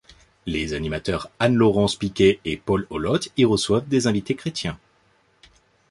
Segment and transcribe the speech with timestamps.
[0.47, 4.79] Les animateurs Anne-Laurence Piquet et Paul Ohlott y reçoivent des invités chrétiens.